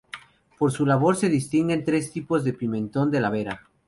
[0.57, 3.69] Por su sabor se distinguen tres tipos de pimentón de la Vera.